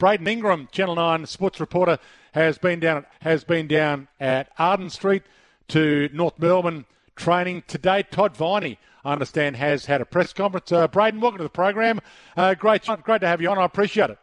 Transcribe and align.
Braden 0.00 0.26
Ingram, 0.26 0.66
Channel 0.72 0.94
9 0.94 1.26
sports 1.26 1.60
reporter, 1.60 1.98
has 2.32 2.56
been 2.56 2.80
down 2.80 3.04
has 3.20 3.44
been 3.44 3.68
down 3.68 4.08
at 4.18 4.50
Arden 4.58 4.88
Street 4.88 5.24
to 5.68 6.08
North 6.14 6.38
Melbourne 6.38 6.86
training 7.16 7.64
today. 7.66 8.02
Todd 8.10 8.34
Viney, 8.34 8.78
I 9.04 9.12
understand, 9.12 9.56
has 9.56 9.84
had 9.84 10.00
a 10.00 10.06
press 10.06 10.32
conference. 10.32 10.72
Uh, 10.72 10.88
Braden, 10.88 11.20
welcome 11.20 11.36
to 11.36 11.44
the 11.44 11.50
program. 11.50 12.00
Uh, 12.34 12.54
great, 12.54 12.86
great 13.02 13.20
to 13.20 13.26
have 13.26 13.42
you 13.42 13.50
on. 13.50 13.58
I 13.58 13.64
appreciate 13.66 14.08
it. 14.08 14.18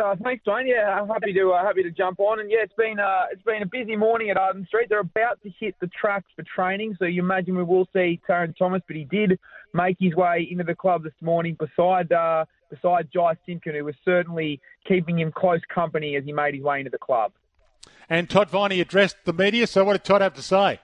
Uh, 0.00 0.16
thanks, 0.22 0.44
Dwayne. 0.46 0.66
Yeah, 0.66 0.88
I'm 0.88 1.08
happy 1.08 1.32
to 1.34 1.52
uh, 1.52 1.62
happy 1.62 1.82
to 1.82 1.90
jump 1.90 2.20
on. 2.20 2.40
And 2.40 2.50
yeah, 2.50 2.58
it's 2.62 2.74
been 2.74 2.98
uh, 2.98 3.24
it's 3.30 3.42
been 3.42 3.62
a 3.62 3.66
busy 3.66 3.96
morning 3.96 4.30
at 4.30 4.36
Arden 4.36 4.66
Street. 4.66 4.88
They're 4.88 5.00
about 5.00 5.40
to 5.42 5.50
hit 5.60 5.74
the 5.80 5.88
tracks 5.88 6.26
for 6.34 6.42
training, 6.42 6.96
so 6.98 7.04
you 7.04 7.22
imagine 7.22 7.56
we 7.56 7.62
will 7.62 7.86
see 7.92 8.20
Tarryn 8.28 8.56
Thomas, 8.56 8.82
but 8.86 8.96
he 8.96 9.04
did 9.04 9.38
make 9.74 9.96
his 10.00 10.14
way 10.14 10.48
into 10.50 10.64
the 10.64 10.74
club 10.74 11.04
this 11.04 11.12
morning 11.20 11.56
beside 11.58 12.10
uh, 12.12 12.46
beside 12.70 13.08
Jy 13.12 13.34
Simpkin, 13.46 13.74
who 13.74 13.84
was 13.84 13.94
certainly 14.04 14.60
keeping 14.88 15.18
him 15.18 15.32
close 15.32 15.60
company 15.72 16.16
as 16.16 16.24
he 16.24 16.32
made 16.32 16.54
his 16.54 16.62
way 16.62 16.78
into 16.78 16.90
the 16.90 16.98
club. 16.98 17.32
And 18.08 18.28
Todd 18.28 18.50
Viney 18.50 18.80
addressed 18.80 19.24
the 19.24 19.32
media. 19.32 19.66
So 19.66 19.84
what 19.84 19.92
did 19.92 20.04
Todd 20.04 20.20
have 20.20 20.34
to 20.34 20.42
say? 20.42 20.80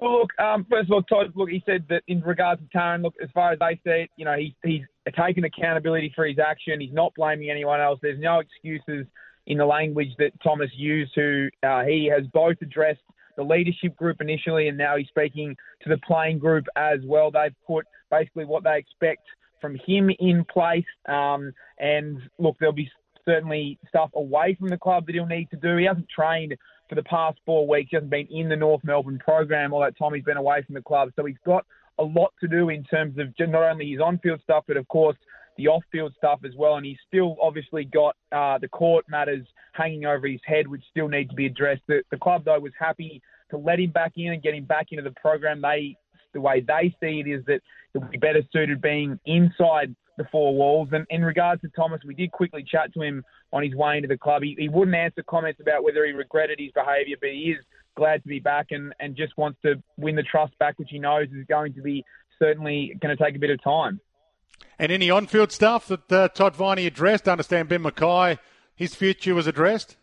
Well, 0.00 0.20
look, 0.20 0.30
um, 0.40 0.66
first 0.68 0.88
of 0.88 0.92
all, 0.92 1.02
Todd, 1.02 1.32
look, 1.34 1.50
he 1.50 1.62
said 1.64 1.84
that 1.88 2.02
in 2.08 2.20
regards 2.20 2.60
to 2.60 2.76
Tarryn, 2.76 3.02
look, 3.02 3.14
as 3.22 3.30
far 3.32 3.52
as 3.52 3.58
they 3.60 3.80
see 3.84 4.02
it, 4.02 4.10
you 4.16 4.24
know, 4.24 4.34
he, 4.36 4.54
he's 4.64 4.82
taken 5.16 5.44
accountability 5.44 6.12
for 6.16 6.26
his 6.26 6.38
action. 6.38 6.80
He's 6.80 6.92
not 6.92 7.14
blaming 7.14 7.50
anyone 7.50 7.80
else. 7.80 8.00
There's 8.02 8.18
no 8.18 8.40
excuses 8.40 9.06
in 9.46 9.58
the 9.58 9.66
language 9.66 10.08
that 10.18 10.32
Thomas 10.42 10.70
used, 10.74 11.12
who 11.14 11.48
uh, 11.62 11.84
he 11.84 12.10
has 12.12 12.26
both 12.32 12.56
addressed 12.60 13.02
the 13.36 13.42
leadership 13.42 13.96
group 13.96 14.20
initially, 14.20 14.68
and 14.68 14.78
now 14.78 14.96
he's 14.96 15.08
speaking 15.08 15.56
to 15.82 15.88
the 15.88 15.98
playing 15.98 16.38
group 16.38 16.64
as 16.76 17.00
well. 17.04 17.30
They've 17.30 17.54
put 17.66 17.86
basically 18.10 18.46
what 18.46 18.64
they 18.64 18.78
expect 18.78 19.22
from 19.60 19.76
him 19.86 20.10
in 20.18 20.44
place. 20.44 20.84
Um, 21.08 21.52
and 21.78 22.18
look, 22.38 22.56
there'll 22.58 22.74
be 22.74 22.90
certainly 23.24 23.78
stuff 23.88 24.10
away 24.14 24.56
from 24.58 24.68
the 24.68 24.78
club 24.78 25.06
that 25.06 25.14
he'll 25.14 25.26
need 25.26 25.50
to 25.50 25.56
do. 25.56 25.76
He 25.76 25.84
hasn't 25.84 26.08
trained 26.08 26.54
for 26.88 26.94
the 26.94 27.02
past 27.04 27.38
four 27.46 27.66
weeks. 27.66 27.90
He 27.90 27.96
hasn't 27.96 28.10
been 28.10 28.26
in 28.30 28.48
the 28.48 28.56
North 28.56 28.82
Melbourne 28.84 29.18
program 29.18 29.72
all 29.72 29.80
that 29.80 29.98
time 29.98 30.14
he's 30.14 30.24
been 30.24 30.36
away 30.36 30.62
from 30.62 30.74
the 30.74 30.82
club. 30.82 31.10
So 31.16 31.24
he's 31.24 31.36
got 31.44 31.64
a 31.98 32.04
lot 32.04 32.32
to 32.40 32.48
do 32.48 32.68
in 32.68 32.84
terms 32.84 33.18
of 33.18 33.28
not 33.38 33.62
only 33.62 33.90
his 33.90 34.00
on-field 34.00 34.40
stuff, 34.42 34.64
but 34.66 34.76
of 34.76 34.86
course 34.88 35.16
the 35.56 35.68
off-field 35.68 36.12
stuff 36.16 36.40
as 36.44 36.52
well. 36.56 36.76
And 36.76 36.86
he's 36.86 36.98
still 37.06 37.36
obviously 37.40 37.84
got 37.84 38.16
uh, 38.32 38.58
the 38.58 38.68
court 38.68 39.04
matters 39.08 39.46
hanging 39.72 40.04
over 40.04 40.26
his 40.26 40.40
head, 40.44 40.66
which 40.66 40.82
still 40.90 41.08
need 41.08 41.30
to 41.30 41.34
be 41.34 41.46
addressed. 41.46 41.82
The, 41.86 42.02
the 42.10 42.18
club 42.18 42.44
though 42.44 42.58
was 42.58 42.72
happy 42.78 43.22
to 43.50 43.58
let 43.58 43.78
him 43.78 43.90
back 43.90 44.12
in 44.16 44.32
and 44.32 44.42
get 44.42 44.54
him 44.54 44.64
back 44.64 44.88
into 44.90 45.04
the 45.04 45.14
program. 45.20 45.60
They 45.60 45.96
the 46.32 46.40
way 46.40 46.60
they 46.60 46.94
see 47.00 47.20
it 47.20 47.28
is 47.28 47.44
that 47.46 47.60
he'll 47.92 48.02
be 48.02 48.18
better 48.18 48.42
suited 48.52 48.82
being 48.82 49.18
inside 49.24 49.94
the 50.16 50.24
four 50.30 50.54
walls. 50.54 50.88
And 50.92 51.06
in 51.10 51.24
regards 51.24 51.62
to 51.62 51.68
Thomas, 51.68 52.00
we 52.06 52.14
did 52.14 52.30
quickly 52.32 52.64
chat 52.66 52.92
to 52.94 53.02
him 53.02 53.24
on 53.52 53.62
his 53.62 53.74
way 53.74 53.96
into 53.96 54.08
the 54.08 54.18
club. 54.18 54.42
He, 54.42 54.56
he 54.58 54.68
wouldn't 54.68 54.96
answer 54.96 55.22
comments 55.22 55.60
about 55.60 55.84
whether 55.84 56.04
he 56.04 56.12
regretted 56.12 56.58
his 56.58 56.72
behaviour, 56.72 57.16
but 57.20 57.30
he 57.30 57.54
is 57.56 57.64
glad 57.96 58.22
to 58.22 58.28
be 58.28 58.40
back 58.40 58.68
and, 58.70 58.92
and 59.00 59.16
just 59.16 59.36
wants 59.36 59.58
to 59.62 59.82
win 59.96 60.16
the 60.16 60.22
trust 60.22 60.56
back, 60.58 60.78
which 60.78 60.88
he 60.90 60.98
knows 60.98 61.28
is 61.28 61.46
going 61.48 61.72
to 61.74 61.82
be 61.82 62.04
certainly 62.38 62.96
going 63.00 63.16
to 63.16 63.22
take 63.22 63.36
a 63.36 63.38
bit 63.38 63.50
of 63.50 63.62
time. 63.62 64.00
And 64.78 64.90
any 64.90 65.10
on-field 65.10 65.52
stuff 65.52 65.86
that 65.88 66.12
uh, 66.12 66.28
Todd 66.28 66.56
Viney 66.56 66.86
addressed? 66.86 67.28
I 67.28 67.32
understand 67.32 67.68
Ben 67.68 67.82
McKay, 67.82 68.38
his 68.74 68.94
future 68.94 69.34
was 69.34 69.46
addressed. 69.46 69.96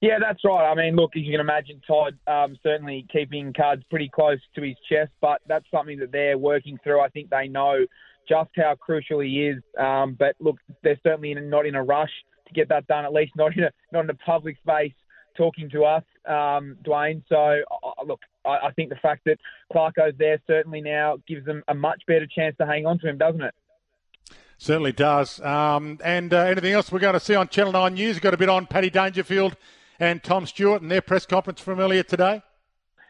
Yeah, 0.00 0.18
that's 0.20 0.40
right. 0.44 0.68
I 0.68 0.74
mean, 0.74 0.96
look, 0.96 1.12
as 1.16 1.22
you 1.22 1.30
can 1.30 1.40
imagine, 1.40 1.80
Todd 1.86 2.18
um, 2.26 2.56
certainly 2.62 3.06
keeping 3.12 3.52
cards 3.52 3.82
pretty 3.88 4.08
close 4.08 4.40
to 4.56 4.62
his 4.62 4.74
chest, 4.88 5.12
but 5.20 5.40
that's 5.46 5.64
something 5.70 5.98
that 6.00 6.10
they're 6.10 6.38
working 6.38 6.78
through. 6.82 7.00
I 7.00 7.08
think 7.08 7.30
they 7.30 7.46
know 7.48 7.86
just 8.32 8.50
how 8.56 8.74
crucial 8.74 9.20
he 9.20 9.46
is. 9.46 9.62
Um, 9.78 10.16
but 10.18 10.34
look, 10.40 10.56
they're 10.82 11.00
certainly 11.02 11.34
not 11.34 11.66
in 11.66 11.74
a 11.74 11.82
rush 11.82 12.10
to 12.48 12.54
get 12.54 12.68
that 12.70 12.86
done. 12.86 13.04
At 13.04 13.12
least 13.12 13.32
not 13.36 13.56
in 13.56 13.64
a 13.64 13.70
not 13.92 14.04
in 14.04 14.10
a 14.10 14.14
public 14.14 14.56
space 14.58 14.92
talking 15.36 15.70
to 15.70 15.84
us, 15.84 16.04
um, 16.26 16.76
Dwayne. 16.84 17.22
So 17.28 17.36
uh, 17.36 18.04
look, 18.06 18.20
I, 18.44 18.68
I 18.68 18.70
think 18.72 18.90
the 18.90 18.96
fact 18.96 19.22
that 19.26 19.38
Clarko's 19.72 20.14
there 20.18 20.38
certainly 20.46 20.80
now 20.80 21.18
gives 21.26 21.44
them 21.44 21.62
a 21.68 21.74
much 21.74 22.02
better 22.06 22.26
chance 22.26 22.56
to 22.58 22.66
hang 22.66 22.86
on 22.86 22.98
to 23.00 23.08
him, 23.08 23.18
doesn't 23.18 23.42
it? 23.42 23.54
Certainly 24.58 24.92
does. 24.92 25.40
Um, 25.40 25.98
and 26.04 26.32
uh, 26.32 26.38
anything 26.38 26.72
else 26.72 26.92
we're 26.92 27.00
going 27.00 27.14
to 27.14 27.20
see 27.20 27.34
on 27.34 27.48
Channel 27.48 27.72
9 27.72 27.94
News? 27.94 28.16
We've 28.16 28.22
got 28.22 28.34
a 28.34 28.36
bit 28.36 28.48
on 28.48 28.66
Paddy 28.66 28.90
Dangerfield 28.90 29.56
and 29.98 30.22
Tom 30.22 30.46
Stewart 30.46 30.82
and 30.82 30.90
their 30.90 31.02
press 31.02 31.26
conference 31.26 31.60
from 31.60 31.80
earlier 31.80 32.04
today. 32.04 32.42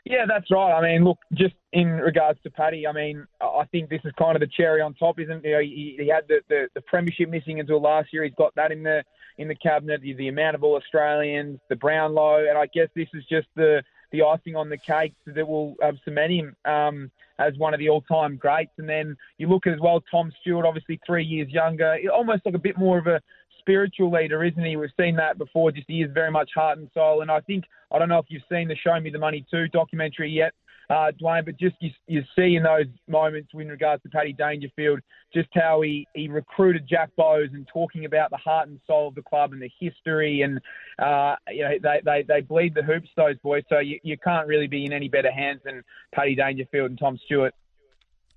Yeah, 0.04 0.24
that's 0.26 0.50
right. 0.50 0.72
I 0.76 0.82
mean, 0.82 1.04
look, 1.04 1.18
just 1.34 1.54
in 1.72 1.86
regards 1.86 2.40
to 2.42 2.50
Paddy, 2.50 2.86
I 2.88 2.92
mean, 2.92 3.24
I 3.40 3.64
think 3.70 3.88
this 3.88 4.00
is 4.04 4.12
kind 4.18 4.34
of 4.34 4.40
the 4.40 4.48
cherry 4.48 4.80
on 4.80 4.94
top, 4.94 5.20
isn't 5.20 5.44
it? 5.44 5.48
You 5.48 5.52
know, 5.52 5.60
he, 5.60 5.96
he 6.00 6.08
had 6.08 6.24
the, 6.28 6.40
the, 6.48 6.68
the 6.74 6.80
premiership 6.82 7.28
missing 7.28 7.60
until 7.60 7.80
last 7.80 8.08
year. 8.12 8.24
He's 8.24 8.34
got 8.36 8.52
that 8.56 8.72
in 8.72 8.82
the 8.82 9.04
in 9.38 9.46
the 9.46 9.54
cabinet. 9.54 10.00
The, 10.00 10.14
the 10.14 10.28
amount 10.28 10.56
of 10.56 10.64
all 10.64 10.76
Australians, 10.76 11.60
the 11.68 11.76
Brownlow, 11.76 12.46
and 12.48 12.58
I 12.58 12.66
guess 12.66 12.88
this 12.96 13.08
is 13.14 13.24
just 13.30 13.46
the 13.54 13.82
the 14.12 14.22
icing 14.22 14.56
on 14.56 14.68
the 14.68 14.76
cake 14.76 15.14
that 15.26 15.46
will 15.46 15.74
um, 15.82 15.98
cement 16.04 16.32
him 16.32 16.56
um, 16.64 17.10
as 17.38 17.56
one 17.56 17.74
of 17.74 17.80
the 17.80 17.88
all-time 17.88 18.36
greats. 18.36 18.72
And 18.78 18.88
then 18.88 19.16
you 19.38 19.48
look 19.48 19.66
at 19.66 19.72
as 19.72 19.80
well 19.80 20.02
Tom 20.10 20.32
Stewart, 20.40 20.66
obviously 20.66 21.00
three 21.04 21.24
years 21.24 21.48
younger, 21.50 21.96
almost 22.12 22.44
like 22.44 22.54
a 22.54 22.58
bit 22.58 22.78
more 22.78 22.98
of 22.98 23.06
a 23.06 23.20
spiritual 23.58 24.10
leader, 24.10 24.44
isn't 24.44 24.64
he? 24.64 24.76
We've 24.76 24.90
seen 24.98 25.16
that 25.16 25.38
before. 25.38 25.72
Just 25.72 25.88
he 25.88 26.02
is 26.02 26.10
very 26.12 26.30
much 26.30 26.50
heart 26.54 26.78
and 26.78 26.88
soul. 26.92 27.22
And 27.22 27.30
I 27.30 27.40
think 27.40 27.64
I 27.90 27.98
don't 27.98 28.08
know 28.08 28.18
if 28.18 28.26
you've 28.28 28.42
seen 28.50 28.68
the 28.68 28.76
Show 28.76 28.98
Me 29.00 29.10
the 29.10 29.18
Money 29.18 29.46
Two 29.50 29.68
documentary 29.68 30.30
yet, 30.30 30.52
uh, 30.92 31.10
Dwayne, 31.20 31.44
but 31.46 31.58
just 31.58 31.76
you, 31.80 31.90
you 32.06 32.22
see 32.36 32.54
in 32.56 32.64
those 32.64 32.84
moments 33.08 33.48
in 33.54 33.68
regards 33.68 34.02
to 34.02 34.10
Paddy 34.10 34.34
Dangerfield, 34.34 35.00
just 35.32 35.48
how 35.54 35.80
he, 35.80 36.06
he 36.14 36.28
recruited 36.28 36.86
Jack 36.86 37.10
Bowes 37.16 37.48
and 37.54 37.66
talking 37.72 38.04
about 38.04 38.28
the 38.30 38.36
heart 38.36 38.68
and 38.68 38.78
soul 38.86 39.08
of 39.08 39.14
the 39.14 39.22
club 39.22 39.52
and 39.52 39.62
the 39.62 39.70
history, 39.80 40.42
and 40.42 40.60
uh, 40.98 41.36
you 41.50 41.62
know 41.62 41.70
they, 41.82 42.00
they, 42.04 42.24
they 42.28 42.40
bleed 42.42 42.74
the 42.74 42.82
hoops 42.82 43.08
those 43.16 43.38
boys. 43.38 43.62
So 43.70 43.78
you, 43.78 43.98
you 44.02 44.18
can't 44.18 44.46
really 44.46 44.66
be 44.66 44.84
in 44.84 44.92
any 44.92 45.08
better 45.08 45.32
hands 45.32 45.60
than 45.64 45.82
Paddy 46.14 46.34
Dangerfield 46.34 46.90
and 46.90 46.98
Tom 46.98 47.18
Stewart. 47.24 47.54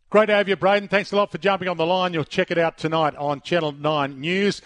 Great 0.10 0.28
to 0.28 0.34
have 0.34 0.48
you, 0.48 0.56
Braden. 0.56 0.88
Thanks 0.88 1.12
a 1.12 1.18
lot 1.18 1.32
for 1.32 1.40
jumping 1.40 1.68
on 1.68 1.76
the 1.76 1.86
line. 1.86 2.14
You'll 2.14 2.24
check 2.24 2.50
it 2.52 2.58
out 2.58 2.78
tonight 2.78 3.16
on 3.18 3.42
Channel 3.42 3.74
9 3.74 4.22
News. 4.22 4.62